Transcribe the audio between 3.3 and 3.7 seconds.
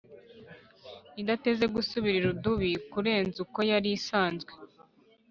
uko